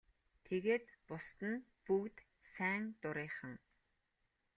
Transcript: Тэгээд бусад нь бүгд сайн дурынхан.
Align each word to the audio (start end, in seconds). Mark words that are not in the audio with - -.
Тэгээд 0.45 0.85
бусад 1.07 1.39
нь 1.51 1.65
бүгд 1.85 2.17
сайн 2.53 2.83
дурынхан. 3.01 3.55